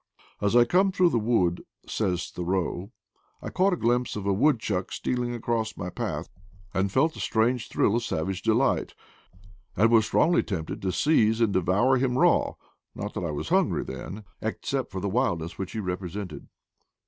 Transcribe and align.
"As 0.41 0.55
I 0.55 0.65
came 0.65 0.91
through 0.91 1.11
the 1.11 1.19
wood," 1.19 1.63
says 1.85 2.31
Thoreau, 2.31 2.91
"I 3.39 3.51
caught 3.51 3.73
a 3.73 3.75
glimpse 3.75 4.15
of 4.15 4.25
a 4.25 4.33
woodchuck 4.33 4.91
stealing 4.91 5.35
across 5.35 5.77
my 5.77 5.91
path, 5.91 6.27
and 6.73 6.91
felt 6.91 7.15
a 7.15 7.19
strange 7.19 7.69
thrill 7.69 7.95
of 7.95 8.01
savage 8.03 8.41
de 8.41 8.51
light, 8.55 8.95
and 9.77 9.91
was 9.91 10.07
strongly 10.07 10.41
tempted 10.41 10.81
to 10.81 10.91
seize 10.91 11.39
and 11.39 11.53
de 11.53 11.61
vour 11.61 11.97
him 11.97 12.17
raw; 12.17 12.55
not 12.95 13.13
that 13.13 13.23
I 13.23 13.29
was 13.29 13.49
hungry 13.49 13.83
then, 13.83 14.23
except^ 14.41 14.89
for 14.89 14.99
the 15.01 15.07
wildness 15.07 15.59
which 15.59 15.73
he 15.73 15.79
represented.' 15.79 16.47